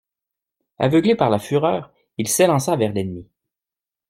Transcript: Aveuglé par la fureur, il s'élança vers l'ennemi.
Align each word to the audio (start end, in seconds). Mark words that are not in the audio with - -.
Aveuglé 0.79 1.13
par 1.13 1.29
la 1.29 1.37
fureur, 1.37 1.93
il 2.17 2.27
s'élança 2.27 2.75
vers 2.75 2.91
l'ennemi. 2.91 3.29